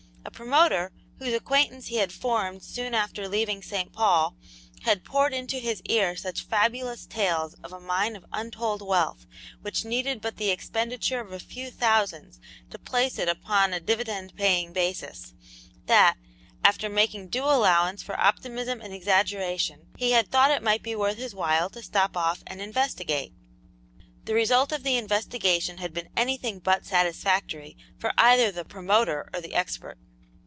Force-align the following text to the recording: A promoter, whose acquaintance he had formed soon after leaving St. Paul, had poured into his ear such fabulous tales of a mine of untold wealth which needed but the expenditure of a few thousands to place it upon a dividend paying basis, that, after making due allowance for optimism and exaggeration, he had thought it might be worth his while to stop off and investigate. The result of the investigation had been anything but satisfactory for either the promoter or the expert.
A 0.23 0.29
promoter, 0.33 0.91
whose 1.17 1.33
acquaintance 1.33 1.87
he 1.87 1.97
had 1.97 2.11
formed 2.11 2.63
soon 2.63 2.93
after 2.95 3.27
leaving 3.27 3.61
St. 3.61 3.91
Paul, 3.91 4.35
had 4.83 5.03
poured 5.03 5.33
into 5.33 5.57
his 5.59 5.81
ear 5.85 6.15
such 6.15 6.45
fabulous 6.45 7.05
tales 7.05 7.53
of 7.63 7.73
a 7.73 7.79
mine 7.81 8.15
of 8.15 8.25
untold 8.31 8.81
wealth 8.81 9.25
which 9.61 9.83
needed 9.83 10.21
but 10.21 10.37
the 10.37 10.49
expenditure 10.49 11.19
of 11.19 11.31
a 11.31 11.39
few 11.39 11.69
thousands 11.69 12.39
to 12.69 12.79
place 12.79 13.19
it 13.19 13.27
upon 13.29 13.73
a 13.73 13.79
dividend 13.79 14.35
paying 14.35 14.71
basis, 14.73 15.33
that, 15.87 16.17
after 16.63 16.87
making 16.87 17.27
due 17.27 17.43
allowance 17.45 18.01
for 18.01 18.19
optimism 18.19 18.79
and 18.79 18.93
exaggeration, 18.93 19.89
he 19.97 20.11
had 20.11 20.29
thought 20.31 20.49
it 20.51 20.63
might 20.63 20.81
be 20.83 20.95
worth 20.95 21.17
his 21.17 21.35
while 21.35 21.69
to 21.69 21.83
stop 21.83 22.15
off 22.15 22.41
and 22.47 22.61
investigate. 22.61 23.33
The 24.25 24.33
result 24.33 24.71
of 24.71 24.83
the 24.83 24.97
investigation 24.97 25.79
had 25.79 25.93
been 25.93 26.09
anything 26.15 26.59
but 26.59 26.85
satisfactory 26.85 27.75
for 27.99 28.13
either 28.17 28.51
the 28.51 28.65
promoter 28.65 29.29
or 29.33 29.41
the 29.41 29.53
expert. 29.55 29.97